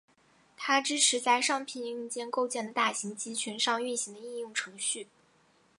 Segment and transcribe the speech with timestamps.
[0.57, 5.07] 它支持在商品硬件构建的大型集群上运行的应用程序。